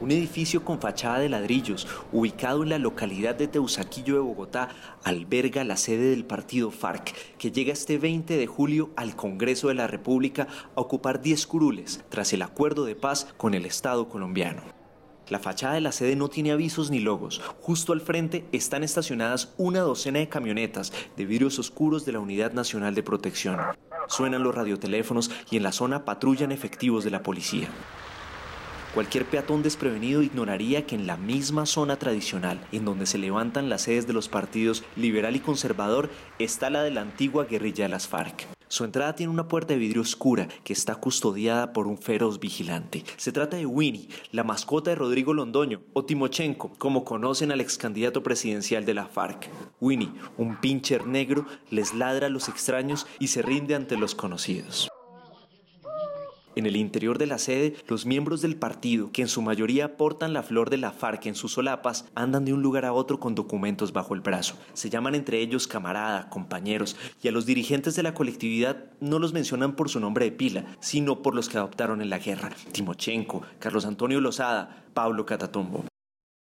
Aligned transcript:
Un 0.00 0.12
edificio 0.12 0.64
con 0.64 0.80
fachada 0.80 1.18
de 1.18 1.28
ladrillos, 1.28 1.86
ubicado 2.10 2.62
en 2.62 2.70
la 2.70 2.78
localidad 2.78 3.34
de 3.34 3.48
Teusaquillo 3.48 4.14
de 4.14 4.20
Bogotá, 4.20 4.70
alberga 5.04 5.62
la 5.62 5.76
sede 5.76 6.08
del 6.10 6.24
partido 6.24 6.70
FARC, 6.70 7.14
que 7.36 7.52
llega 7.52 7.74
este 7.74 7.98
20 7.98 8.38
de 8.38 8.46
julio 8.46 8.90
al 8.96 9.14
Congreso 9.14 9.68
de 9.68 9.74
la 9.74 9.88
República 9.88 10.48
a 10.74 10.80
ocupar 10.80 11.20
10 11.20 11.46
curules 11.46 12.02
tras 12.08 12.32
el 12.32 12.40
acuerdo 12.40 12.86
de 12.86 12.96
paz 12.96 13.28
con 13.36 13.52
el 13.52 13.66
Estado 13.66 14.08
colombiano. 14.08 14.62
La 15.28 15.38
fachada 15.38 15.74
de 15.74 15.82
la 15.82 15.92
sede 15.92 16.16
no 16.16 16.28
tiene 16.28 16.52
avisos 16.52 16.90
ni 16.90 16.98
logos. 16.98 17.42
Justo 17.60 17.92
al 17.92 18.00
frente 18.00 18.46
están 18.52 18.82
estacionadas 18.82 19.52
una 19.58 19.80
docena 19.80 20.18
de 20.18 20.30
camionetas 20.30 20.94
de 21.18 21.26
vidrios 21.26 21.58
oscuros 21.58 22.06
de 22.06 22.12
la 22.12 22.20
Unidad 22.20 22.52
Nacional 22.52 22.94
de 22.94 23.02
Protección. 23.02 23.60
Suenan 24.08 24.42
los 24.42 24.54
radioteléfonos 24.54 25.30
y 25.50 25.58
en 25.58 25.62
la 25.62 25.72
zona 25.72 26.06
patrullan 26.06 26.52
efectivos 26.52 27.04
de 27.04 27.10
la 27.10 27.22
policía. 27.22 27.68
Cualquier 28.94 29.24
peatón 29.24 29.62
desprevenido 29.62 30.20
ignoraría 30.20 30.84
que 30.84 30.96
en 30.96 31.06
la 31.06 31.16
misma 31.16 31.64
zona 31.64 31.96
tradicional, 31.96 32.60
en 32.72 32.84
donde 32.84 33.06
se 33.06 33.18
levantan 33.18 33.68
las 33.68 33.82
sedes 33.82 34.08
de 34.08 34.12
los 34.12 34.28
partidos 34.28 34.82
liberal 34.96 35.36
y 35.36 35.40
conservador, 35.40 36.10
está 36.40 36.70
la 36.70 36.82
de 36.82 36.90
la 36.90 37.02
antigua 37.02 37.44
guerrilla 37.44 37.84
de 37.84 37.90
las 37.90 38.08
FARC. 38.08 38.48
Su 38.66 38.84
entrada 38.84 39.14
tiene 39.14 39.32
una 39.32 39.46
puerta 39.46 39.74
de 39.74 39.80
vidrio 39.80 40.02
oscura 40.02 40.48
que 40.64 40.72
está 40.72 40.96
custodiada 40.96 41.72
por 41.72 41.86
un 41.86 41.98
feroz 41.98 42.40
vigilante. 42.40 43.04
Se 43.16 43.30
trata 43.30 43.56
de 43.56 43.66
Winnie, 43.66 44.08
la 44.32 44.42
mascota 44.42 44.90
de 44.90 44.96
Rodrigo 44.96 45.34
Londoño, 45.34 45.82
o 45.92 46.04
Timochenko, 46.04 46.72
como 46.78 47.04
conocen 47.04 47.52
al 47.52 47.60
ex 47.60 47.78
candidato 47.78 48.24
presidencial 48.24 48.84
de 48.84 48.94
la 48.94 49.06
FARC. 49.06 49.48
Winnie, 49.80 50.12
un 50.36 50.56
pincher 50.60 51.06
negro, 51.06 51.46
les 51.70 51.94
ladra 51.94 52.26
a 52.26 52.30
los 52.30 52.48
extraños 52.48 53.06
y 53.20 53.28
se 53.28 53.42
rinde 53.42 53.76
ante 53.76 53.96
los 53.96 54.16
conocidos. 54.16 54.89
En 56.60 56.66
el 56.66 56.76
interior 56.76 57.16
de 57.16 57.24
la 57.24 57.38
sede, 57.38 57.74
los 57.88 58.04
miembros 58.04 58.42
del 58.42 58.54
partido, 58.54 59.10
que 59.12 59.22
en 59.22 59.28
su 59.28 59.40
mayoría 59.40 59.96
portan 59.96 60.34
la 60.34 60.42
flor 60.42 60.68
de 60.68 60.76
la 60.76 60.92
FARC 60.92 61.24
en 61.24 61.34
sus 61.34 61.52
solapas, 61.52 62.04
andan 62.14 62.44
de 62.44 62.52
un 62.52 62.60
lugar 62.60 62.84
a 62.84 62.92
otro 62.92 63.18
con 63.18 63.34
documentos 63.34 63.94
bajo 63.94 64.12
el 64.12 64.20
brazo. 64.20 64.56
Se 64.74 64.90
llaman 64.90 65.14
entre 65.14 65.40
ellos 65.40 65.66
camarada, 65.66 66.28
compañeros, 66.28 66.98
y 67.22 67.28
a 67.28 67.32
los 67.32 67.46
dirigentes 67.46 67.96
de 67.96 68.02
la 68.02 68.12
colectividad 68.12 68.90
no 69.00 69.18
los 69.18 69.32
mencionan 69.32 69.74
por 69.74 69.88
su 69.88 70.00
nombre 70.00 70.26
de 70.26 70.32
pila, 70.32 70.66
sino 70.80 71.22
por 71.22 71.34
los 71.34 71.48
que 71.48 71.56
adoptaron 71.56 72.02
en 72.02 72.10
la 72.10 72.18
guerra. 72.18 72.50
Timochenko, 72.72 73.40
Carlos 73.58 73.86
Antonio 73.86 74.20
Lozada, 74.20 74.84
Pablo 74.92 75.24
Catatumbo. 75.24 75.89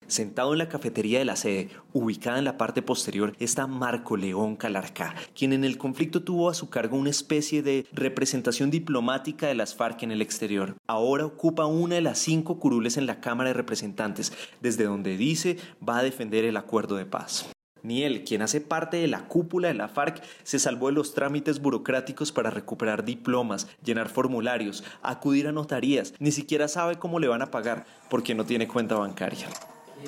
Sentado 0.08 0.54
en 0.54 0.60
la 0.60 0.70
cafetería 0.70 1.20
de 1.20 1.26
la 1.26 1.36
sede, 1.36 1.70
ubicada 1.92 2.40
en 2.40 2.46
la 2.46 2.58
parte 2.58 2.82
posterior, 2.82 3.34
está 3.40 3.68
Marco 3.68 4.16
León 4.16 4.56
Calarcá, 4.56 5.14
quien 5.36 5.52
en 5.52 5.66
el 5.66 5.78
conflicto 5.78 6.24
tuvo 6.24 6.50
a 6.50 6.54
su 6.54 6.70
cargo 6.70 6.96
una 6.96 7.10
especie 7.10 7.62
de 7.62 7.86
representación 7.92 8.72
diplomática 8.72 9.48
de 9.48 9.56
las 9.56 9.76
FARC 9.76 10.04
en 10.04 10.12
el 10.12 10.22
exterior. 10.22 10.76
Ahora 10.88 11.26
ocupa 11.26 11.66
una 11.66 11.96
de 11.96 12.02
las 12.02 12.20
cinco 12.20 12.58
curules 12.58 12.96
en 12.96 13.06
la 13.06 13.20
Cámara 13.20 13.50
de 13.50 13.56
Representantes, 13.56 14.32
desde 14.62 14.86
donde 14.86 15.18
dice 15.18 15.58
va 15.88 15.98
a 15.98 16.04
defender 16.04 16.46
el 16.46 16.56
acuerdo 16.56 16.96
de 16.96 17.06
paz. 17.06 17.50
Ni 17.84 18.04
él, 18.04 18.24
quien 18.24 18.42
hace 18.42 18.62
parte 18.62 18.98
de 18.98 19.08
la 19.08 19.28
cúpula 19.28 19.68
de 19.68 19.74
la 19.74 19.90
FARC, 19.90 20.24
se 20.44 20.58
salvó 20.58 20.88
de 20.88 20.94
los 20.94 21.14
trámites 21.14 21.60
burocráticos 21.60 22.32
para 22.32 22.50
recuperar 22.50 23.04
diplomas, 23.04 23.68
llenar 23.84 24.08
formularios, 24.08 24.86
acudir 25.02 25.48
a 25.48 25.52
notarías, 25.52 26.14
ni 26.20 26.32
siquiera 26.32 26.70
sabe 26.70 26.98
cómo 26.98 27.20
le 27.20 27.28
van 27.28 27.42
a 27.42 27.52
pagar 27.52 27.86
porque 28.10 28.36
no 28.36 28.46
tiene 28.46 28.70
cuenta 28.70 28.96
bancaria. 28.96 29.48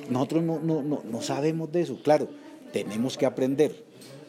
Nosotros 0.09 0.43
no, 0.43 0.59
no, 0.59 0.81
no, 0.81 1.01
no 1.09 1.21
sabemos 1.21 1.71
de 1.71 1.81
eso, 1.81 1.99
claro, 2.03 2.27
tenemos 2.71 3.17
que 3.17 3.25
aprender, 3.25 3.83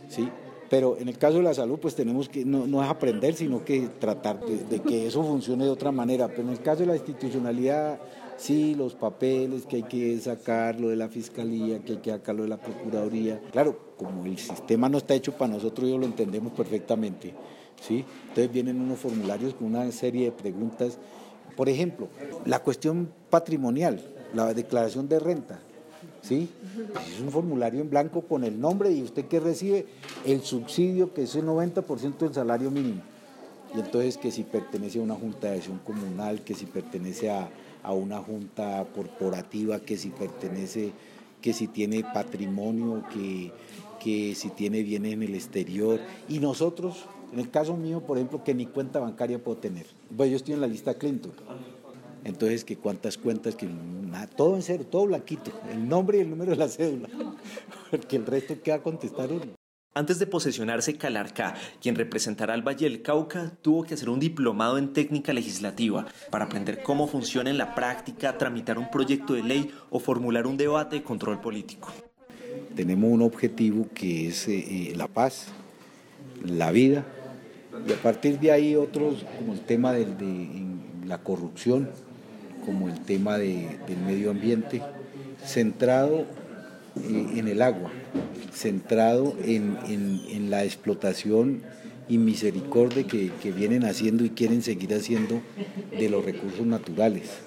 ¿sí? 0.09 0.29
Pero 0.71 0.97
en 0.99 1.09
el 1.09 1.19
caso 1.19 1.39
de 1.39 1.43
la 1.43 1.53
salud, 1.53 1.81
pues 1.81 1.97
tenemos 1.97 2.29
que, 2.29 2.45
no, 2.45 2.65
no 2.65 2.81
es 2.81 2.89
aprender, 2.89 3.35
sino 3.35 3.65
que 3.65 3.89
tratar 3.99 4.39
de, 4.41 4.79
que 4.81 5.09
eso 5.09 5.25
funcione 5.25 5.65
de 5.65 5.71
otra 5.71 5.91
manera. 5.91 6.29
Pero 6.29 6.43
en 6.43 6.51
el 6.51 6.61
caso 6.61 6.83
de 6.83 6.87
la 6.87 6.95
institucionalidad, 6.95 7.99
sí, 8.37 8.77
los 8.77 8.95
papeles 8.95 9.67
que 9.67 9.77
hay 9.77 9.83
que 9.83 10.17
sacarlo 10.21 10.89
de 10.89 10.95
la 10.95 11.09
fiscalía, 11.09 11.81
que 11.81 11.95
hay 11.95 11.99
que 11.99 12.11
sacarlo 12.11 12.45
de 12.45 12.51
la 12.51 12.57
procuraduría. 12.57 13.41
Claro, 13.51 13.95
como 13.97 14.25
el 14.27 14.39
sistema 14.39 14.89
no 14.89 14.99
está 14.99 15.15
hecho 15.15 15.33
para 15.33 15.55
nosotros, 15.55 15.91
yo 15.91 15.99
lo 15.99 16.07
entendemos 16.07 16.53
perfectamente, 16.53 17.35
¿sí? 17.83 18.05
Entonces 18.29 18.53
vienen 18.53 18.81
unos 18.81 19.01
formularios 19.01 19.55
con 19.55 19.67
una 19.67 19.91
serie 19.91 20.27
de 20.27 20.33
preguntas. 20.33 20.99
Por 21.57 21.69
ejemplo, 21.69 22.07
la 22.47 22.61
cuestión 22.61 23.11
patrimonial 23.29 24.01
la 24.35 24.53
declaración 24.55 25.09
de 25.09 25.19
renta. 25.19 25.61
¿sí? 26.23 26.49
Es 27.15 27.21
un 27.21 27.31
formulario 27.31 27.81
en 27.81 27.91
blanco 27.91 28.23
con 28.23 28.45
el 28.45 28.61
nombre 28.61 28.91
y 28.91 29.03
usted 29.03 29.27
que 29.27 29.41
recibe 29.41 29.87
el 30.25 30.43
subsidio, 30.43 31.13
que 31.13 31.23
es 31.23 31.35
el 31.35 31.47
90% 31.47 32.19
del 32.19 32.35
salario 32.35 32.71
mínimo. 32.71 33.03
Y 33.75 33.81
entonces 33.81 34.17
que 34.17 34.31
si 34.31 34.43
pertenece 34.43 34.99
a 34.99 35.03
una 35.03 35.15
junta 35.15 35.51
de 35.51 35.59
acción 35.59 35.79
comunal, 35.85 36.43
que 36.43 36.55
si 36.55 36.67
pertenece 36.67 37.31
a, 37.31 37.49
a 37.83 37.93
una 37.93 38.19
junta 38.19 38.87
corporativa, 38.95 39.81
que 39.81 39.97
si 39.97 40.11
pertenece, 40.11 40.93
que 41.41 41.53
si 41.53 41.69
tiene 41.69 42.03
patrimonio, 42.03 43.05
que, 43.13 43.53
que 44.03 44.35
si 44.35 44.49
tiene 44.51 44.83
bienes 44.83 45.13
en 45.13 45.23
el 45.23 45.35
exterior. 45.35 46.01
Y 46.29 46.41
nosotros, 46.41 47.05
en 47.33 47.39
el 47.39 47.51
caso 47.51 47.77
mío, 47.77 48.01
por 48.01 48.19
ejemplo, 48.19 48.43
que 48.43 48.55
ni 48.55 48.67
cuenta 48.67 48.99
bancaria 48.99 49.43
puedo 49.43 49.59
tener. 49.59 49.87
Pues 50.17 50.31
yo 50.31 50.37
estoy 50.37 50.55
en 50.55 50.61
la 50.61 50.67
lista 50.67 50.95
Clinton. 50.95 51.33
Entonces, 52.31 52.65
que 52.65 52.77
cuántas 52.77 53.19
cuentas, 53.19 53.57
que 53.57 53.67
nada, 53.67 54.27
todo 54.27 54.55
en 54.57 54.63
cero, 54.63 54.85
todo 54.89 55.07
blanquito, 55.07 55.51
el 55.71 55.89
nombre 55.89 56.19
y 56.19 56.21
el 56.23 56.31
número 56.31 56.53
de 56.53 56.57
la 56.57 56.69
cédula, 56.69 57.09
porque 57.91 58.17
el 58.17 58.25
resto 58.25 58.63
queda 58.63 58.83
contestar 58.83 59.33
uno. 59.33 59.61
Antes 59.93 60.21
de 60.21 60.29
posesionarse 60.29 60.97
Calarcá, 60.97 61.55
quien 61.83 61.97
representará 61.97 62.55
al 62.55 62.63
Valle 62.63 62.89
del 62.89 63.03
Cauca, 63.03 63.53
tuvo 63.61 63.83
que 63.83 63.95
hacer 63.95 64.09
un 64.09 64.21
diplomado 64.21 64.79
en 64.79 64.93
técnica 64.93 65.33
legislativa 65.33 66.07
para 66.31 66.45
aprender 66.45 66.85
cómo 66.85 67.09
funciona 67.09 67.51
en 67.51 67.59
la 67.59 67.75
práctica 67.75 68.39
tramitar 68.39 68.79
un 68.79 68.89
proyecto 68.89 69.35
de 69.35 69.43
ley 69.43 69.73
o 69.91 69.99
formular 69.99 70.47
un 70.47 70.57
debate 70.57 70.97
de 70.97 71.03
control 71.03 71.41
político. 71.41 71.89
Tenemos 72.77 73.11
un 73.11 73.23
objetivo 73.23 73.89
que 73.93 74.29
es 74.29 74.47
eh, 74.47 74.93
la 74.95 75.09
paz, 75.09 75.49
la 76.45 76.71
vida, 76.71 77.05
y 77.89 77.93
a 77.93 77.97
partir 77.97 78.39
de 78.39 78.53
ahí 78.53 78.77
otros, 78.77 79.27
como 79.37 79.55
el 79.55 79.61
tema 79.63 79.93
de, 79.93 80.05
de 80.05 80.71
la 81.05 81.19
corrupción, 81.19 81.91
como 82.71 82.89
el 82.89 83.01
tema 83.01 83.37
de, 83.37 83.67
del 83.89 83.99
medio 84.07 84.31
ambiente, 84.31 84.81
centrado 85.45 86.21
eh, 86.21 87.27
en 87.35 87.49
el 87.49 87.63
agua, 87.63 87.91
centrado 88.53 89.35
en, 89.43 90.51
la 90.51 90.63
explotación 90.63 91.63
y 92.09 92.19
misericordia 92.19 93.05
que, 93.09 93.33
vienen 93.51 93.85
haciendo 93.85 94.25
y 94.25 94.31
quieren 94.31 94.63
seguir 94.63 94.95
haciendo 94.95 95.41
de 95.91 96.09
los 96.09 96.25
recursos 96.25 96.65
naturales, 96.65 97.39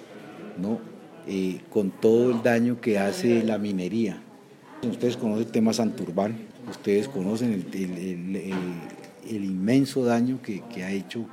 ¿no? 0.61 0.79
Eh, 1.25 1.61
con 1.69 1.91
todo 1.91 2.31
el 2.31 2.44
daño 2.44 2.81
que 2.81 3.00
hace 3.00 3.44
la 3.44 3.57
minería. 3.57 4.22
Ustedes 4.85 5.16
conocen 5.16 5.45
el 5.45 5.51
tema 5.53 5.72
Santurbán, 5.72 6.35
ustedes 6.69 7.07
conocen 7.07 7.66
el, 7.72 9.44
inmenso 9.45 10.03
daño 10.03 10.41
que 10.41 10.84
ha 10.84 10.91
hecho 10.91 11.28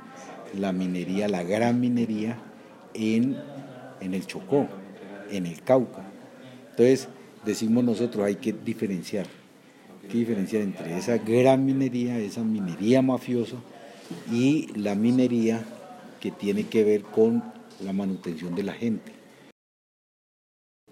la 0.57 0.71
minería, 0.71 1.27
la 1.27 1.43
gran 1.43 1.81
minería 1.81 2.37
en 2.93 3.37
en 4.01 4.13
el 4.13 4.25
Chocó, 4.25 4.67
en 5.31 5.45
el 5.45 5.61
Cauca. 5.61 6.03
Entonces, 6.71 7.07
decimos 7.45 7.83
nosotros, 7.83 8.25
hay 8.25 8.35
que 8.35 8.53
diferenciar, 8.53 9.25
hay 10.03 10.09
que 10.09 10.17
diferenciar 10.17 10.63
entre 10.63 10.97
esa 10.97 11.17
gran 11.17 11.65
minería, 11.65 12.17
esa 12.17 12.43
minería 12.43 13.01
mafiosa, 13.01 13.57
y 14.31 14.67
la 14.75 14.95
minería 14.95 15.63
que 16.19 16.31
tiene 16.31 16.65
que 16.65 16.83
ver 16.83 17.03
con 17.03 17.43
la 17.79 17.93
manutención 17.93 18.55
de 18.55 18.63
la 18.63 18.73
gente. 18.73 19.20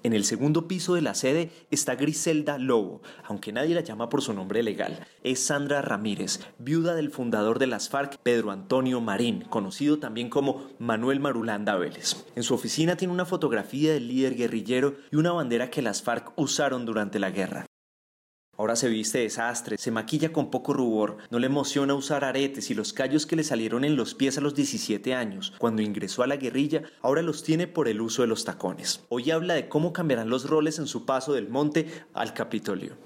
En 0.03 0.13
el 0.13 0.23
segundo 0.23 0.67
piso 0.67 0.93
de 0.95 1.01
la 1.01 1.13
sede 1.13 1.51
está 1.71 1.95
Griselda 1.95 2.57
Lobo, 2.57 3.01
aunque 3.25 3.51
nadie 3.51 3.75
la 3.75 3.81
llama 3.81 4.09
por 4.09 4.21
su 4.21 4.33
nombre 4.33 4.63
legal. 4.63 5.05
Es 5.23 5.41
Sandra 5.41 5.81
Ramírez, 5.81 6.39
viuda 6.57 6.95
del 6.95 7.11
fundador 7.11 7.59
de 7.59 7.67
las 7.67 7.89
FARC, 7.89 8.17
Pedro 8.23 8.51
Antonio 8.51 9.01
Marín, 9.01 9.41
conocido 9.49 9.99
también 9.99 10.29
como 10.29 10.67
Manuel 10.79 11.19
Marulanda 11.19 11.75
Vélez. 11.75 12.25
En 12.35 12.43
su 12.43 12.53
oficina 12.53 12.96
tiene 12.96 13.13
una 13.13 13.25
fotografía 13.25 13.93
del 13.93 14.07
líder 14.07 14.35
guerrillero 14.35 14.96
y 15.11 15.17
una 15.17 15.34
bandera 15.34 15.69
que 15.69 15.81
las 15.81 16.02
FARC 16.02 16.31
usaron 16.37 16.85
durante 16.85 17.19
la 17.19 17.31
guerra. 17.31 17.68
Ahora 18.59 18.76
se 18.76 18.90
viste 18.90 19.20
desastre, 19.20 19.78
se 19.78 19.90
maquilla 19.90 20.34
con 20.34 20.52
poco 20.52 20.73
rubor, 20.73 21.16
no 21.29 21.40
le 21.40 21.46
emociona 21.46 21.96
usar 21.96 22.26
aretes 22.26 22.70
y 22.70 22.73
los 22.73 22.91
callos 22.91 23.26
que 23.26 23.38
le 23.38 23.46
salieron 23.46 23.85
en 23.85 23.96
los 23.96 24.16
pies 24.16 24.38
a 24.38 24.41
los 24.41 24.53
17 24.53 25.16
años. 25.16 25.53
Cuando 25.58 25.82
ingresó 25.82 26.23
a 26.23 26.28
la 26.28 26.35
guerrilla, 26.35 26.84
ahora 27.02 27.22
los 27.22 27.41
tiene 27.41 27.67
por 27.67 27.88
el 27.88 28.02
uso 28.02 28.22
de 28.22 28.28
los 28.28 28.44
tacones. 28.44 29.00
Hoy 29.08 29.32
habla 29.32 29.53
de 29.53 29.70
cómo 29.70 29.94
cambiarán 29.94 30.29
los 30.29 30.50
roles 30.50 30.78
en 30.78 30.88
su 30.88 31.06
paso 31.06 31.32
del 31.32 31.47
monte 31.47 31.88
al 32.14 32.34
Capitolio. 32.34 32.97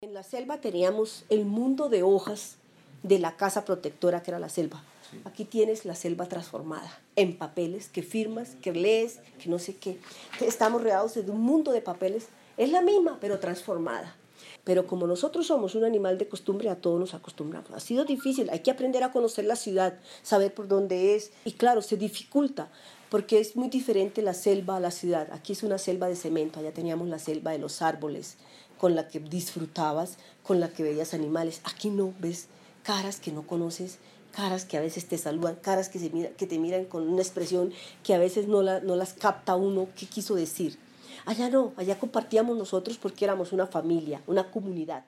En 0.00 0.12
la 0.12 0.24
selva 0.24 0.60
teníamos 0.60 1.24
el 1.28 1.44
mundo 1.44 1.88
de 1.88 2.02
hojas 2.02 2.56
de 3.04 3.20
la 3.20 3.36
casa 3.36 3.64
protectora 3.64 4.24
que 4.24 4.32
era 4.32 4.40
la 4.40 4.48
selva. 4.48 4.82
Aquí 5.24 5.44
tienes 5.44 5.84
la 5.84 5.94
selva 5.94 6.26
transformada 6.26 6.98
en 7.14 7.36
papeles 7.36 7.88
que 7.88 8.02
firmas, 8.02 8.56
que 8.60 8.72
lees, 8.72 9.20
que 9.40 9.50
no 9.50 9.60
sé 9.60 9.76
qué. 9.76 10.00
Estamos 10.40 10.82
rodeados 10.82 11.14
de 11.14 11.30
un 11.30 11.42
mundo 11.42 11.70
de 11.70 11.80
papeles. 11.80 12.26
Es 12.56 12.72
la 12.72 12.82
misma, 12.82 13.18
pero 13.20 13.38
transformada. 13.38 14.16
Pero 14.64 14.86
como 14.86 15.06
nosotros 15.06 15.46
somos 15.46 15.74
un 15.74 15.84
animal 15.84 16.18
de 16.18 16.28
costumbre, 16.28 16.68
a 16.68 16.76
todos 16.76 17.00
nos 17.00 17.14
acostumbramos. 17.14 17.70
Ha 17.72 17.80
sido 17.80 18.04
difícil, 18.04 18.50
hay 18.50 18.60
que 18.60 18.70
aprender 18.70 19.02
a 19.02 19.12
conocer 19.12 19.44
la 19.44 19.56
ciudad, 19.56 19.98
saber 20.22 20.54
por 20.54 20.68
dónde 20.68 21.14
es. 21.14 21.32
Y 21.44 21.52
claro, 21.52 21.82
se 21.82 21.96
dificulta, 21.96 22.70
porque 23.08 23.40
es 23.40 23.56
muy 23.56 23.68
diferente 23.68 24.22
la 24.22 24.34
selva 24.34 24.76
a 24.76 24.80
la 24.80 24.90
ciudad. 24.90 25.28
Aquí 25.32 25.52
es 25.52 25.62
una 25.62 25.78
selva 25.78 26.08
de 26.08 26.16
cemento, 26.16 26.60
allá 26.60 26.72
teníamos 26.72 27.08
la 27.08 27.18
selva 27.18 27.52
de 27.52 27.58
los 27.58 27.82
árboles, 27.82 28.36
con 28.78 28.94
la 28.94 29.08
que 29.08 29.20
disfrutabas, 29.20 30.18
con 30.42 30.60
la 30.60 30.68
que 30.68 30.82
veías 30.82 31.14
animales. 31.14 31.60
Aquí 31.64 31.90
no, 31.90 32.14
ves 32.20 32.48
caras 32.82 33.20
que 33.20 33.32
no 33.32 33.46
conoces, 33.46 33.98
caras 34.32 34.64
que 34.64 34.76
a 34.76 34.80
veces 34.80 35.06
te 35.06 35.18
saludan, 35.18 35.56
caras 35.56 35.88
que, 35.88 35.98
se 35.98 36.10
mira, 36.10 36.30
que 36.30 36.46
te 36.46 36.58
miran 36.58 36.84
con 36.84 37.08
una 37.08 37.22
expresión 37.22 37.72
que 38.02 38.14
a 38.14 38.18
veces 38.18 38.46
no, 38.46 38.62
la, 38.62 38.80
no 38.80 38.96
las 38.96 39.12
capta 39.12 39.56
uno 39.56 39.88
qué 39.96 40.06
quiso 40.06 40.34
decir. 40.34 40.78
Allá 41.26 41.50
no, 41.50 41.72
allá 41.76 41.98
compartíamos 41.98 42.56
nosotros 42.56 42.98
porque 42.98 43.24
éramos 43.24 43.52
una 43.52 43.66
familia, 43.66 44.22
una 44.26 44.50
comunidad. 44.50 45.04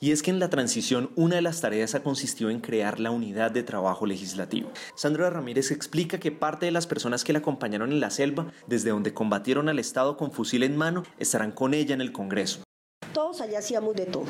Y 0.00 0.10
es 0.10 0.22
que 0.22 0.30
en 0.30 0.40
la 0.40 0.50
transición 0.50 1.10
una 1.14 1.36
de 1.36 1.42
las 1.42 1.60
tareas 1.60 1.94
ha 1.94 2.02
consistido 2.02 2.50
en 2.50 2.60
crear 2.60 2.98
la 2.98 3.10
unidad 3.10 3.52
de 3.52 3.62
trabajo 3.62 4.06
legislativo. 4.06 4.70
Sandra 4.96 5.30
Ramírez 5.30 5.70
explica 5.70 6.18
que 6.18 6.32
parte 6.32 6.66
de 6.66 6.72
las 6.72 6.86
personas 6.86 7.22
que 7.22 7.32
la 7.32 7.38
acompañaron 7.38 7.92
en 7.92 8.00
la 8.00 8.10
selva, 8.10 8.52
desde 8.66 8.90
donde 8.90 9.14
combatieron 9.14 9.68
al 9.68 9.78
Estado 9.78 10.16
con 10.16 10.32
fusil 10.32 10.64
en 10.64 10.76
mano, 10.76 11.04
estarán 11.18 11.52
con 11.52 11.74
ella 11.74 11.94
en 11.94 12.00
el 12.00 12.12
Congreso. 12.12 12.64
Todos 13.12 13.40
allá 13.40 13.60
hacíamos 13.60 13.94
de 13.94 14.06
todo 14.06 14.26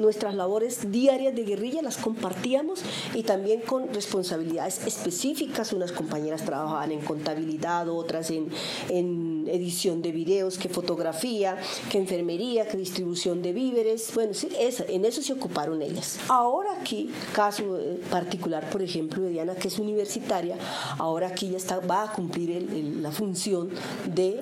nuestras 0.00 0.34
labores 0.34 0.90
diarias 0.90 1.34
de 1.34 1.44
guerrilla 1.44 1.82
las 1.82 1.96
compartíamos 1.96 2.82
y 3.14 3.22
también 3.22 3.60
con 3.60 3.92
responsabilidades 3.92 4.86
específicas. 4.86 5.72
Unas 5.72 5.92
compañeras 5.92 6.44
trabajaban 6.44 6.92
en 6.92 7.00
contabilidad, 7.00 7.88
otras 7.88 8.30
en, 8.30 8.48
en 8.88 9.46
edición 9.48 10.02
de 10.02 10.12
videos, 10.12 10.58
que 10.58 10.68
fotografía, 10.68 11.56
que 11.90 11.98
enfermería, 11.98 12.66
que 12.66 12.76
distribución 12.76 13.42
de 13.42 13.52
víveres. 13.52 14.10
Bueno, 14.14 14.34
sí, 14.34 14.48
en 14.58 15.04
eso 15.04 15.22
se 15.22 15.32
ocuparon 15.32 15.82
ellas. 15.82 16.18
Ahora 16.28 16.70
aquí, 16.80 17.10
caso 17.34 17.78
eh, 17.78 18.00
particular, 18.10 18.68
por 18.70 18.82
ejemplo, 18.82 19.22
de 19.22 19.30
Diana, 19.30 19.54
que 19.54 19.68
es 19.68 19.78
universitaria, 19.78 20.56
ahora 20.98 21.28
aquí 21.28 21.50
ya 21.50 21.56
está, 21.56 21.80
va 21.80 22.04
a 22.04 22.12
cumplir 22.12 22.68
la 23.00 23.10
función 23.12 23.70
de 24.14 24.40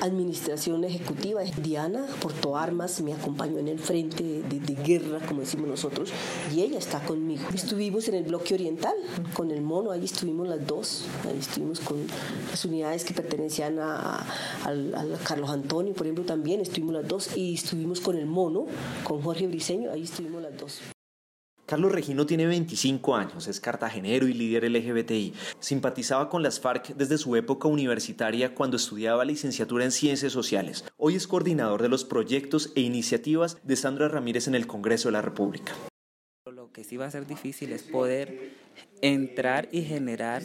administración 0.00 0.84
ejecutiva. 0.84 1.42
Diana 1.62 2.06
portó 2.20 2.56
armas, 2.56 3.00
me 3.00 3.12
acompañó 3.12 3.58
en 3.58 3.68
el 3.68 3.78
frente 3.78 4.22
de, 4.22 4.74
guerra, 4.74 5.20
como 5.26 5.40
decimos 5.40 5.68
nosotros, 5.68 6.10
y 6.54 6.60
ella 6.60 6.78
está 6.78 7.00
conmigo. 7.00 7.42
Estuvimos 7.54 8.08
en 8.08 8.14
el 8.14 8.24
bloque 8.24 8.54
oriental 8.54 8.94
con 9.34 9.50
el 9.50 9.62
mono, 9.62 9.90
ahí 9.90 10.04
estuvimos 10.04 10.48
las 10.48 10.66
dos, 10.66 11.04
ahí 11.24 11.38
estuvimos 11.38 11.80
con 11.80 11.98
las 12.50 12.64
unidades 12.64 13.04
que 13.04 13.14
pertenecían 13.14 13.78
a, 13.78 14.26
Carlos 15.26 15.50
Antonio, 15.50 15.94
por 15.94 16.06
ejemplo, 16.06 16.24
también 16.24 16.60
estuvimos 16.60 16.94
las 16.94 17.08
dos, 17.08 17.36
y 17.36 17.54
estuvimos 17.54 18.00
con 18.00 18.16
el 18.16 18.26
mono, 18.26 18.66
con 19.04 19.22
Jorge 19.22 19.46
Briceño, 19.46 19.90
ahí 19.90 20.02
estuvimos 20.02 20.42
las 20.42 20.56
dos. 20.56 20.95
Carlos 21.66 21.90
Regino 21.90 22.26
tiene 22.26 22.46
25 22.46 23.16
años, 23.16 23.48
es 23.48 23.60
cartagenero 23.60 24.28
y 24.28 24.34
líder 24.34 24.70
LGBTI. 24.70 25.34
Simpatizaba 25.58 26.28
con 26.28 26.44
las 26.44 26.60
FARC 26.60 26.94
desde 26.94 27.18
su 27.18 27.34
época 27.34 27.66
universitaria 27.66 28.54
cuando 28.54 28.76
estudiaba 28.76 29.24
licenciatura 29.24 29.84
en 29.84 29.90
Ciencias 29.90 30.32
Sociales. 30.32 30.84
Hoy 30.96 31.16
es 31.16 31.26
coordinador 31.26 31.82
de 31.82 31.88
los 31.88 32.04
proyectos 32.04 32.72
e 32.76 32.82
iniciativas 32.82 33.58
de 33.64 33.74
Sandra 33.74 34.06
Ramírez 34.06 34.46
en 34.46 34.54
el 34.54 34.68
Congreso 34.68 35.08
de 35.08 35.14
la 35.14 35.22
República. 35.22 35.72
Lo 36.52 36.70
que 36.70 36.84
sí 36.84 36.96
va 36.96 37.06
a 37.06 37.10
ser 37.10 37.26
difícil 37.26 37.72
es 37.72 37.82
poder 37.82 38.52
entrar 39.02 39.68
y 39.72 39.82
generar 39.82 40.44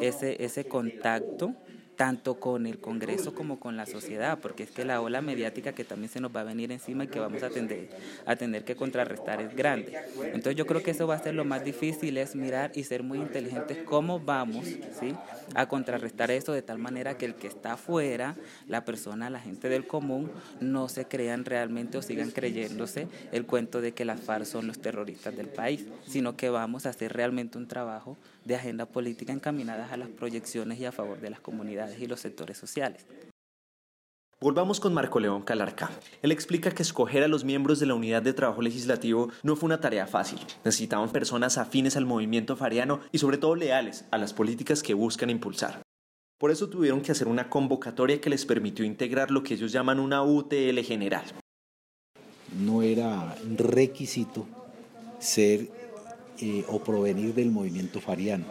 ese, 0.00 0.44
ese 0.44 0.64
contacto 0.64 1.54
tanto 2.00 2.40
con 2.40 2.66
el 2.66 2.78
Congreso 2.78 3.34
como 3.34 3.60
con 3.60 3.76
la 3.76 3.84
sociedad, 3.84 4.38
porque 4.40 4.62
es 4.62 4.70
que 4.70 4.86
la 4.86 5.02
ola 5.02 5.20
mediática 5.20 5.74
que 5.74 5.84
también 5.84 6.10
se 6.10 6.18
nos 6.18 6.34
va 6.34 6.40
a 6.40 6.44
venir 6.44 6.72
encima 6.72 7.04
y 7.04 7.08
que 7.08 7.20
vamos 7.20 7.42
a 7.42 7.50
tener, 7.50 7.90
a 8.24 8.36
tener 8.36 8.64
que 8.64 8.74
contrarrestar 8.74 9.42
es 9.42 9.54
grande. 9.54 9.98
Entonces 10.24 10.56
yo 10.56 10.64
creo 10.66 10.82
que 10.82 10.92
eso 10.92 11.06
va 11.06 11.16
a 11.16 11.22
ser 11.22 11.34
lo 11.34 11.44
más 11.44 11.62
difícil, 11.62 12.16
es 12.16 12.34
mirar 12.34 12.72
y 12.74 12.84
ser 12.84 13.02
muy 13.02 13.18
inteligentes 13.18 13.82
cómo 13.84 14.18
vamos 14.18 14.64
¿sí? 14.64 15.14
a 15.54 15.68
contrarrestar 15.68 16.30
eso 16.30 16.54
de 16.54 16.62
tal 16.62 16.78
manera 16.78 17.18
que 17.18 17.26
el 17.26 17.34
que 17.34 17.48
está 17.48 17.74
afuera, 17.74 18.34
la 18.66 18.86
persona, 18.86 19.28
la 19.28 19.40
gente 19.40 19.68
del 19.68 19.86
común, 19.86 20.30
no 20.58 20.88
se 20.88 21.04
crean 21.04 21.44
realmente 21.44 21.98
o 21.98 22.02
sigan 22.02 22.30
creyéndose 22.30 23.08
el 23.30 23.44
cuento 23.44 23.82
de 23.82 23.92
que 23.92 24.06
las 24.06 24.22
FARC 24.22 24.46
son 24.46 24.66
los 24.66 24.78
terroristas 24.78 25.36
del 25.36 25.48
país, 25.48 25.84
sino 26.06 26.34
que 26.34 26.48
vamos 26.48 26.86
a 26.86 26.88
hacer 26.88 27.12
realmente 27.12 27.58
un 27.58 27.68
trabajo 27.68 28.16
de 28.50 28.56
agenda 28.56 28.84
política 28.84 29.32
encaminadas 29.32 29.92
a 29.92 29.96
las 29.96 30.08
proyecciones 30.08 30.80
y 30.80 30.84
a 30.84 30.92
favor 30.92 31.20
de 31.20 31.30
las 31.30 31.40
comunidades 31.40 32.00
y 32.00 32.06
los 32.06 32.20
sectores 32.20 32.58
sociales. 32.58 33.06
Volvamos 34.40 34.80
con 34.80 34.92
Marco 34.92 35.20
León 35.20 35.42
Calarca. 35.42 35.90
Él 36.20 36.32
explica 36.32 36.72
que 36.72 36.82
escoger 36.82 37.22
a 37.22 37.28
los 37.28 37.44
miembros 37.44 37.78
de 37.78 37.86
la 37.86 37.94
unidad 37.94 38.22
de 38.22 38.32
trabajo 38.32 38.60
legislativo 38.60 39.28
no 39.42 39.54
fue 39.54 39.68
una 39.68 39.80
tarea 39.80 40.06
fácil. 40.06 40.40
Necesitaban 40.64 41.10
personas 41.10 41.58
afines 41.58 41.96
al 41.96 42.06
movimiento 42.06 42.56
fariano 42.56 43.00
y 43.12 43.18
sobre 43.18 43.38
todo 43.38 43.54
leales 43.54 44.06
a 44.10 44.18
las 44.18 44.32
políticas 44.32 44.82
que 44.82 44.94
buscan 44.94 45.30
impulsar. 45.30 45.82
Por 46.38 46.50
eso 46.50 46.68
tuvieron 46.68 47.02
que 47.02 47.12
hacer 47.12 47.28
una 47.28 47.50
convocatoria 47.50 48.20
que 48.20 48.30
les 48.30 48.46
permitió 48.46 48.84
integrar 48.84 49.30
lo 49.30 49.42
que 49.44 49.54
ellos 49.54 49.70
llaman 49.70 50.00
una 50.00 50.22
UTL 50.22 50.80
general. 50.80 51.24
No 52.58 52.82
era 52.82 53.36
requisito 53.56 54.46
ser 55.20 55.79
eh, 56.40 56.64
o 56.68 56.78
provenir 56.78 57.34
del 57.34 57.50
movimiento 57.50 58.00
fariano 58.00 58.44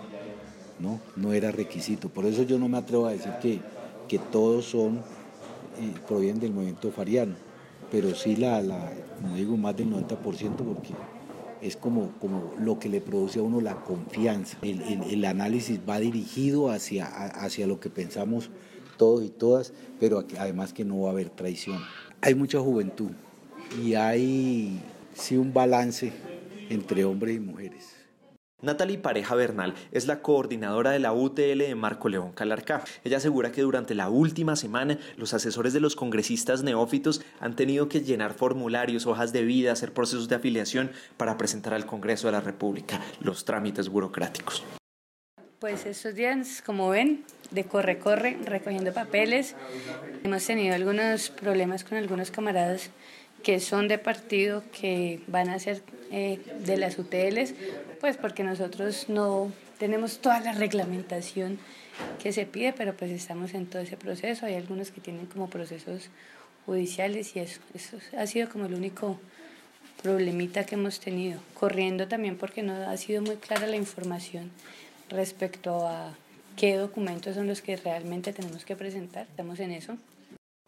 ¿no? 0.79 0.99
No 1.15 1.33
era 1.33 1.51
requisito. 1.51 2.09
Por 2.09 2.25
eso 2.25 2.43
yo 2.43 2.57
no 2.57 2.67
me 2.67 2.77
atrevo 2.77 3.05
a 3.05 3.11
decir 3.11 3.33
que, 3.41 3.59
que 4.07 4.17
todos 4.17 4.65
son, 4.65 4.97
eh, 4.97 5.93
provienen 6.07 6.39
del 6.39 6.53
movimiento 6.53 6.91
fariano, 6.91 7.35
pero 7.91 8.15
sí 8.15 8.35
la, 8.35 8.61
la, 8.61 8.91
como 9.21 9.35
digo, 9.35 9.57
más 9.57 9.75
del 9.75 9.91
90% 9.91 10.55
porque 10.55 10.93
es 11.61 11.75
como, 11.75 12.11
como 12.19 12.53
lo 12.59 12.79
que 12.79 12.87
le 12.89 13.01
produce 13.01 13.39
a 13.39 13.43
uno 13.43 13.61
la 13.61 13.75
confianza. 13.75 14.57
El, 14.61 14.81
el, 14.81 15.25
análisis 15.25 15.79
va 15.87 15.99
dirigido 15.99 16.69
hacia, 16.69 17.05
hacia 17.05 17.67
lo 17.67 17.79
que 17.79 17.89
pensamos 17.89 18.49
todos 18.97 19.23
y 19.23 19.29
todas, 19.29 19.73
pero 19.99 20.25
además 20.37 20.73
que 20.73 20.85
no 20.85 21.01
va 21.01 21.09
a 21.09 21.11
haber 21.11 21.29
traición. 21.29 21.79
Hay 22.21 22.35
mucha 22.35 22.59
juventud 22.59 23.11
y 23.83 23.93
hay 23.95 24.81
sí 25.13 25.37
un 25.37 25.53
balance 25.53 26.11
entre 26.69 27.03
hombres 27.05 27.35
y 27.35 27.39
mujeres. 27.39 27.95
Natalie 28.61 28.97
Pareja 28.97 29.35
Bernal 29.35 29.73
es 29.93 30.05
la 30.05 30.21
coordinadora 30.21 30.91
de 30.91 30.99
la 30.99 31.13
UTL 31.13 31.59
de 31.59 31.75
Marco 31.75 32.09
León 32.09 32.33
Calarcá. 32.33 32.83
Ella 33.05 33.17
asegura 33.17 33.53
que 33.53 33.61
durante 33.61 33.95
la 33.95 34.09
última 34.09 34.57
semana 34.57 34.99
los 35.15 35.33
asesores 35.33 35.71
de 35.71 35.79
los 35.79 35.95
congresistas 35.95 36.61
neófitos 36.61 37.21
han 37.39 37.55
tenido 37.55 37.87
que 37.87 38.01
llenar 38.01 38.33
formularios, 38.33 39.05
hojas 39.05 39.31
de 39.31 39.43
vida, 39.43 39.71
hacer 39.71 39.93
procesos 39.93 40.27
de 40.27 40.35
afiliación 40.35 40.91
para 41.15 41.37
presentar 41.37 41.73
al 41.73 41.85
Congreso 41.85 42.27
de 42.27 42.33
la 42.33 42.41
República 42.41 42.99
los 43.21 43.45
trámites 43.45 43.87
burocráticos. 43.87 44.63
Pues 45.59 45.85
estos 45.85 46.15
días, 46.15 46.61
como 46.65 46.89
ven, 46.89 47.23
de 47.51 47.63
corre-corre, 47.65 48.37
recogiendo 48.45 48.93
papeles. 48.93 49.55
Hemos 50.23 50.45
tenido 50.45 50.75
algunos 50.75 51.29
problemas 51.29 51.83
con 51.83 51.97
algunos 51.97 52.31
camaradas 52.31 52.91
que 53.43 53.59
son 53.59 53.87
de 53.87 53.97
partido, 53.97 54.63
que 54.79 55.21
van 55.27 55.49
a 55.49 55.59
ser 55.59 55.81
eh, 56.11 56.39
de 56.65 56.77
las 56.77 56.97
UTLs, 56.97 57.53
pues 57.99 58.17
porque 58.17 58.43
nosotros 58.43 59.09
no 59.09 59.51
tenemos 59.77 60.19
toda 60.19 60.39
la 60.39 60.53
reglamentación 60.53 61.59
que 62.21 62.31
se 62.33 62.45
pide, 62.45 62.73
pero 62.73 62.95
pues 62.95 63.11
estamos 63.11 63.53
en 63.53 63.65
todo 63.65 63.81
ese 63.81 63.97
proceso. 63.97 64.45
Hay 64.45 64.55
algunos 64.55 64.91
que 64.91 65.01
tienen 65.01 65.25
como 65.25 65.49
procesos 65.49 66.09
judiciales 66.65 67.35
y 67.35 67.39
eso, 67.39 67.61
eso 67.73 67.97
ha 68.17 68.27
sido 68.27 68.49
como 68.49 68.65
el 68.65 68.73
único 68.73 69.19
problemita 70.01 70.65
que 70.65 70.75
hemos 70.75 70.99
tenido. 70.99 71.39
Corriendo 71.53 72.07
también 72.07 72.37
porque 72.37 72.63
no 72.63 72.73
ha 72.73 72.97
sido 72.97 73.21
muy 73.21 73.35
clara 73.35 73.67
la 73.67 73.75
información 73.75 74.51
respecto 75.09 75.87
a 75.87 76.13
qué 76.55 76.75
documentos 76.75 77.35
son 77.35 77.47
los 77.47 77.61
que 77.61 77.77
realmente 77.77 78.33
tenemos 78.33 78.65
que 78.65 78.75
presentar. 78.75 79.27
Estamos 79.29 79.59
en 79.59 79.71
eso. 79.71 79.97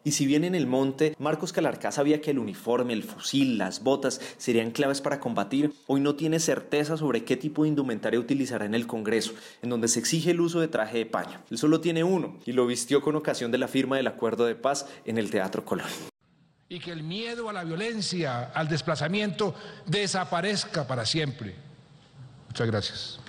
Y 0.04 0.12
si 0.12 0.26
bien 0.26 0.42
en 0.42 0.54
el 0.54 0.66
monte 0.66 1.14
Marcos 1.18 1.52
Calarcá 1.52 1.92
sabía 1.92 2.20
que 2.20 2.32
el 2.32 2.38
uniforme, 2.38 2.92
el 2.92 3.04
fusil, 3.04 3.56
las 3.56 3.82
botas 3.82 4.20
serían 4.36 4.72
claves 4.72 5.00
para 5.00 5.20
combatir, 5.20 5.72
hoy 5.86 6.00
no 6.00 6.16
tiene 6.16 6.40
certeza 6.40 6.96
sobre 6.96 7.24
qué 7.24 7.36
tipo 7.36 7.62
de 7.62 7.68
indumentaria 7.68 8.18
utilizará 8.18 8.64
en 8.64 8.74
el 8.74 8.86
Congreso, 8.86 9.32
en 9.62 9.70
donde 9.70 9.88
se 9.88 10.00
exige 10.00 10.32
el 10.32 10.40
uso 10.40 10.60
de 10.60 10.68
traje 10.68 10.98
de 10.98 11.06
paño. 11.06 11.40
Él 11.50 11.58
solo 11.58 11.80
tiene 11.80 12.02
uno 12.02 12.38
y 12.44 12.52
lo 12.52 12.66
vistió 12.66 13.00
con 13.00 13.14
ocasión 13.14 13.52
de 13.52 13.58
la 13.58 13.68
firma 13.68 13.96
del 13.96 14.08
acuerdo 14.08 14.44
de 14.44 14.56
paz 14.56 14.86
en 15.04 15.18
el 15.18 15.30
Teatro 15.30 15.64
Colón. 15.64 15.86
Y 16.68 16.80
que 16.80 16.90
el 16.90 17.02
miedo 17.02 17.48
a 17.48 17.52
la 17.52 17.64
violencia, 17.64 18.44
al 18.44 18.66
desplazamiento, 18.66 19.54
desaparezca 19.86 20.86
para 20.86 21.04
siempre. 21.04 21.54
Muchas 22.48 22.66
gracias. 22.66 23.20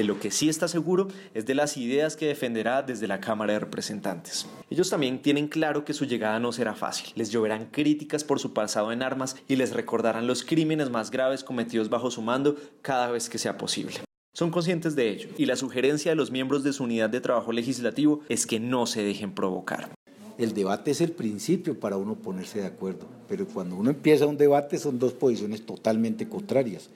De 0.00 0.04
lo 0.04 0.18
que 0.18 0.30
sí 0.30 0.48
está 0.48 0.66
seguro 0.66 1.08
es 1.34 1.44
de 1.44 1.54
las 1.54 1.76
ideas 1.76 2.16
que 2.16 2.28
defenderá 2.28 2.80
desde 2.80 3.06
la 3.06 3.20
Cámara 3.20 3.52
de 3.52 3.58
Representantes. 3.58 4.46
Ellos 4.70 4.88
también 4.88 5.20
tienen 5.20 5.46
claro 5.46 5.84
que 5.84 5.92
su 5.92 6.06
llegada 6.06 6.38
no 6.38 6.52
será 6.52 6.74
fácil. 6.74 7.12
Les 7.16 7.28
lloverán 7.30 7.66
críticas 7.66 8.24
por 8.24 8.40
su 8.40 8.54
pasado 8.54 8.92
en 8.92 9.02
armas 9.02 9.36
y 9.46 9.56
les 9.56 9.74
recordarán 9.74 10.26
los 10.26 10.42
crímenes 10.42 10.88
más 10.88 11.10
graves 11.10 11.44
cometidos 11.44 11.90
bajo 11.90 12.10
su 12.10 12.22
mando 12.22 12.56
cada 12.80 13.10
vez 13.10 13.28
que 13.28 13.36
sea 13.36 13.58
posible. 13.58 13.96
Son 14.32 14.50
conscientes 14.50 14.96
de 14.96 15.10
ello 15.10 15.28
y 15.36 15.44
la 15.44 15.56
sugerencia 15.56 16.12
de 16.12 16.16
los 16.16 16.30
miembros 16.30 16.64
de 16.64 16.72
su 16.72 16.84
unidad 16.84 17.10
de 17.10 17.20
trabajo 17.20 17.52
legislativo 17.52 18.22
es 18.30 18.46
que 18.46 18.58
no 18.58 18.86
se 18.86 19.02
dejen 19.02 19.34
provocar. 19.34 19.90
el 20.38 20.54
debate 20.54 20.92
es 20.92 21.02
el 21.02 21.12
principio 21.12 21.78
para 21.78 21.98
uno 21.98 22.14
ponerse 22.14 22.62
de 22.62 22.66
acuerdo, 22.68 23.06
pero 23.28 23.46
cuando 23.46 23.76
uno 23.76 23.90
empieza 23.90 24.24
un 24.24 24.38
debate 24.38 24.78
son 24.78 24.98
dos 24.98 25.12
posiciones 25.12 25.66
totalmente 25.66 26.26
contrarias. 26.26 26.88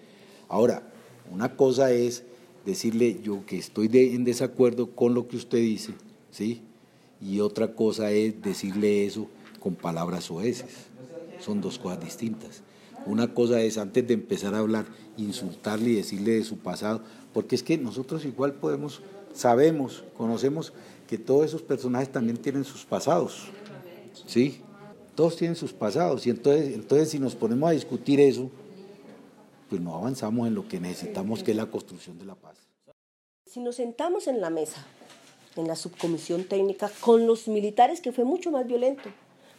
Ahora, 0.49 0.91
una 1.31 1.55
cosa 1.55 1.91
es 1.91 2.25
decirle 2.65 3.21
yo 3.23 3.45
que 3.47 3.59
estoy 3.59 3.91
en 3.93 4.25
desacuerdo 4.25 4.91
con 4.91 5.15
lo 5.15 5.29
que 5.29 5.37
usted 5.37 5.59
dice, 5.59 5.93
¿sí? 6.31 6.63
Y 7.21 7.41
otra 7.41 7.75
cosa 7.75 8.11
es 8.11 8.41
decirle 8.43 9.07
eso 9.07 9.29
con 9.61 9.75
palabras 9.75 10.31
oeces. 10.31 10.87
Son 11.41 11.61
dos 11.61 11.79
cosas 11.79 12.05
distintas. 12.05 12.63
Una 13.07 13.35
cosa 13.35 13.61
es 13.61 13.77
antes 13.77 14.07
de 14.07 14.15
empezar 14.15 14.55
a 14.55 14.59
hablar, 14.59 14.87
insultarle 15.17 15.91
y 15.91 15.95
decirle 15.97 16.33
de 16.33 16.45
su 16.45 16.59
pasado, 16.59 17.03
porque 17.33 17.55
es 17.55 17.63
que 17.63 17.77
nosotros 17.77 18.25
igual 18.25 18.55
podemos, 18.55 19.03
sabemos, 19.35 20.05
conocemos 20.17 20.73
que 21.07 21.19
todos 21.19 21.45
esos 21.47 21.63
personajes 21.63 22.11
también 22.11 22.39
tienen 22.39 22.65
sus 22.65 22.85
pasados, 22.85 23.49
¿sí? 24.27 24.61
Todos 25.15 25.37
tienen 25.37 25.55
sus 25.55 25.73
pasados 25.73 26.27
y 26.27 26.31
entonces, 26.31 26.75
entonces 26.75 27.11
si 27.11 27.19
nos 27.19 27.35
ponemos 27.35 27.69
a 27.69 27.73
discutir 27.73 28.21
eso, 28.21 28.51
pues 29.75 29.83
no 29.83 29.97
avanzamos 29.97 30.47
en 30.47 30.55
lo 30.55 30.69
que 30.69 30.79
necesitamos, 30.79 31.43
que 31.43 31.51
es 31.51 31.57
la 31.57 31.67
construcción 31.67 32.17
de 32.17 32.25
la 32.25 32.37
paz. 32.37 32.57
Si 33.45 33.59
nos 33.59 33.75
sentamos 33.75 34.29
en 34.29 34.41
la 34.41 34.49
mesa, 34.49 34.87
en 35.57 35.67
la 35.67 35.75
subcomisión 35.75 36.45
técnica, 36.45 36.89
con 37.01 37.27
los 37.27 37.49
militares, 37.49 38.01
que 38.01 38.13
fue 38.13 38.23
mucho 38.23 38.53
más 38.53 38.69
violento, 38.69 39.11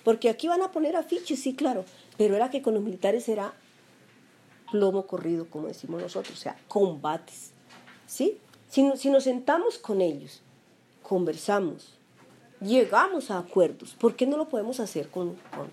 porque 0.05 0.29
aquí 0.29 0.47
van 0.47 0.61
a 0.61 0.71
poner 0.71 0.95
afiches, 0.95 1.41
sí, 1.41 1.53
claro, 1.53 1.83
pero 2.17 2.37
era 2.37 2.49
que 2.49 2.61
con 2.61 2.75
los 2.75 2.81
militares 2.81 3.27
era 3.27 3.55
plomo 4.71 5.05
corrido, 5.05 5.49
como 5.49 5.67
decimos 5.67 6.01
nosotros, 6.01 6.37
o 6.37 6.41
sea, 6.41 6.57
combates, 6.69 7.51
¿sí? 8.07 8.37
Si, 8.69 8.89
si 8.95 9.09
nos 9.09 9.25
sentamos 9.25 9.77
con 9.77 9.99
ellos 9.99 10.41
conversamos, 11.03 11.89
llegamos 12.61 13.31
a 13.31 13.39
acuerdos. 13.39 13.95
¿Por 13.99 14.15
qué 14.15 14.25
no 14.25 14.37
lo 14.37 14.47
podemos 14.47 14.79
hacer 14.79 15.09
con, 15.09 15.35
con, 15.53 15.67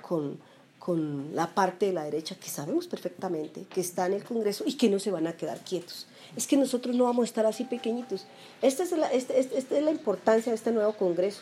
con, 0.00 0.38
la 0.86 1.54
parte 1.54 1.86
de 1.86 1.92
la 1.92 2.04
derecha 2.04 2.34
que 2.34 2.48
sabemos 2.48 2.86
perfectamente 2.86 3.64
que 3.64 3.80
está 3.80 4.06
en 4.06 4.14
el 4.14 4.24
Congreso 4.24 4.64
y 4.66 4.76
que 4.76 4.90
no 4.90 4.98
se 4.98 5.10
van 5.10 5.26
a 5.26 5.36
quedar 5.36 5.60
quietos? 5.60 6.06
Es 6.36 6.46
que 6.46 6.56
nosotros 6.56 6.94
no 6.94 7.04
vamos 7.04 7.22
a 7.22 7.26
estar 7.26 7.46
así 7.46 7.64
pequeñitos. 7.64 8.26
Esta 8.60 8.82
es 8.82 8.92
la, 8.92 9.10
esta, 9.12 9.34
esta 9.34 9.78
es 9.78 9.82
la 9.82 9.90
importancia 9.90 10.52
de 10.52 10.56
este 10.56 10.72
nuevo 10.72 10.92
Congreso, 10.92 11.40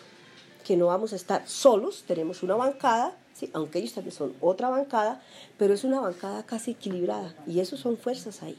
que 0.65 0.77
no 0.77 0.87
vamos 0.87 1.13
a 1.13 1.17
estar 1.17 1.49
solos, 1.49 2.05
tenemos 2.07 2.43
una 2.43 2.55
bancada, 2.55 3.17
¿sí? 3.35 3.51
aunque 3.53 3.81
ellos 3.81 3.95
también 3.95 4.15
son 4.15 4.35
otra 4.41 4.69
bancada, 4.69 5.21
pero 5.59 5.75
es 5.75 5.83
una 5.83 6.01
bancada 6.01 6.45
casi 6.45 6.73
equilibrada 6.73 7.35
y 7.47 7.61
eso 7.61 7.77
son 7.77 7.97
fuerzas 7.97 8.43
ahí 8.43 8.57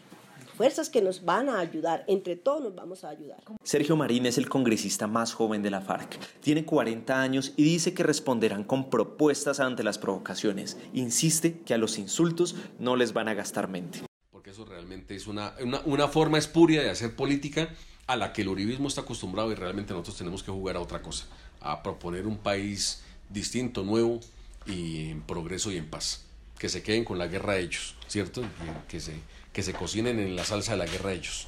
fuerzas 0.54 0.90
que 0.90 1.02
nos 1.02 1.26
van 1.26 1.50
a 1.50 1.60
ayudar, 1.60 2.06
entre 2.08 2.36
todos 2.36 2.64
nos 2.64 2.76
vamos 2.76 3.04
a 3.04 3.10
ayudar. 3.10 3.44
Sergio 3.64 3.96
Marín 3.96 4.26
es 4.26 4.38
el 4.38 4.50
congresista 4.50 5.08
más 5.08 5.34
joven 5.34 5.62
de 5.62 5.72
la 5.72 5.82
FARC. 5.82 6.18
Tiene 6.42 6.66
40 6.66 7.22
años 7.22 7.54
y 7.58 7.64
dice 7.64 7.94
que 7.94 8.04
responderán 8.04 8.64
con 8.64 8.90
propuestas 8.90 9.60
ante 9.60 9.84
las 9.84 9.98
provocaciones. 9.98 10.78
Insiste 10.94 11.60
que 11.62 11.74
a 11.74 11.78
los 11.78 11.98
insultos 11.98 12.56
no 12.80 12.96
les 12.96 13.14
van 13.14 13.28
a 13.28 13.34
gastar 13.34 13.68
mente. 13.68 14.02
Porque 14.32 14.52
eso 14.52 14.66
realmente 14.66 15.16
es 15.16 15.28
una, 15.28 15.54
una, 15.62 15.82
una 15.86 16.08
forma 16.08 16.38
espuria 16.38 16.82
de 16.82 16.90
hacer 16.90 17.16
política 17.16 17.70
a 18.08 18.16
la 18.16 18.34
que 18.34 18.42
el 18.42 18.50
uribismo 18.50 18.88
está 18.88 19.02
acostumbrado 19.02 19.52
y 19.52 19.56
realmente 19.56 19.94
nosotros 19.94 20.18
tenemos 20.18 20.44
que 20.44 20.52
jugar 20.52 20.76
a 20.76 20.82
otra 20.82 21.02
cosa, 21.02 21.26
a 21.62 21.82
proponer 21.82 22.28
un 22.28 22.38
país 22.38 23.02
distinto, 23.30 23.84
nuevo 23.84 24.20
y 24.66 25.10
en 25.10 25.22
progreso 25.22 25.72
y 25.72 25.78
en 25.78 25.90
paz. 25.90 26.26
Que 26.58 26.70
se 26.70 26.84
queden 26.84 27.04
con 27.04 27.18
la 27.18 27.28
guerra 27.28 27.58
ellos, 27.58 27.96
¿cierto? 28.08 28.42
Que 28.88 29.00
se, 29.00 29.14
que 29.54 29.64
se 29.64 29.74
cocinen 29.74 30.20
en 30.20 30.36
la 30.36 30.44
salsa 30.44 30.74
de 30.74 30.80
la 30.80 30.86
guerra 30.86 31.14
ellos 31.14 31.48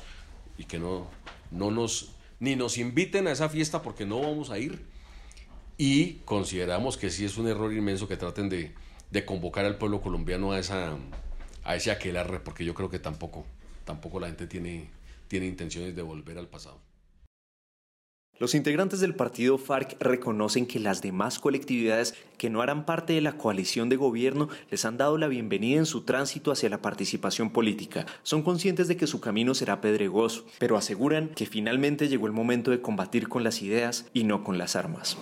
y 0.58 0.66
que 0.66 0.80
no, 0.80 1.08
no 1.52 1.72
nos, 1.72 2.12
ni 2.40 2.56
nos 2.56 2.78
inviten 2.78 3.28
a 3.28 3.32
esa 3.32 3.50
fiesta 3.50 3.82
porque 3.82 4.06
no 4.06 4.22
vamos 4.22 4.52
a 4.52 4.60
ir. 4.60 4.86
Y 5.78 6.20
consideramos 6.26 6.96
que 6.96 7.10
sí 7.10 7.26
es 7.26 7.38
un 7.38 7.48
error 7.48 7.74
inmenso 7.74 8.08
que 8.08 8.16
traten 8.16 8.48
de, 8.48 8.74
de 9.12 9.26
convocar 9.26 9.66
al 9.66 9.78
pueblo 9.78 10.02
colombiano 10.02 10.54
a, 10.54 10.60
esa, 10.60 10.96
a 11.64 11.76
ese 11.76 11.92
aquelarre, 11.92 12.40
porque 12.40 12.64
yo 12.64 12.74
creo 12.74 12.90
que 12.90 13.00
tampoco, 13.00 13.46
tampoco 13.84 14.20
la 14.20 14.28
gente 14.28 14.48
tiene, 14.48 14.90
tiene 15.28 15.48
intenciones 15.48 15.96
de 15.96 16.02
volver 16.02 16.38
al 16.38 16.48
pasado. 16.48 16.80
Los 18.38 18.54
integrantes 18.54 19.00
del 19.00 19.16
partido 19.16 19.58
FARC 19.58 19.96
reconocen 20.02 20.66
que 20.66 20.80
las 20.80 21.02
demás 21.02 21.40
colectividades 21.40 22.16
que 22.38 22.50
no 22.50 22.62
harán 22.62 22.86
parte 22.86 23.14
de 23.14 23.22
la 23.22 23.38
coalición 23.38 23.88
de 23.88 23.96
gobierno 23.96 24.50
les 24.70 24.84
han 24.84 24.98
dado 24.98 25.18
la 25.18 25.30
bienvenida 25.30 25.78
en 25.78 25.86
su 25.86 26.02
tránsito 26.02 26.52
hacia 26.52 26.70
la 26.70 26.82
participación 26.82 27.50
política. 27.50 28.06
Son 28.24 28.44
conscientes 28.44 28.90
de 28.90 28.98
que 28.98 29.08
su 29.08 29.22
camino 29.22 29.54
será 29.54 29.80
pedregoso, 29.80 30.44
pero 30.60 30.76
aseguran 30.76 31.30
que 31.30 31.46
finalmente 31.46 32.10
llegó 32.10 32.28
el 32.28 32.34
momento 32.34 32.72
de 32.72 32.82
combatir 32.82 33.30
con 33.30 33.46
las 33.46 33.62
ideas 33.62 34.06
y 34.14 34.26
no 34.26 34.44
con 34.44 34.58
las 34.58 34.76
armas. 34.76 35.18